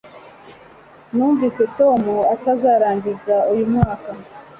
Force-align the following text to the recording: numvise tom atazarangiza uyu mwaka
numvise 1.13 1.63
tom 1.77 2.01
atazarangiza 2.33 3.35
uyu 3.51 3.65
mwaka 3.73 4.09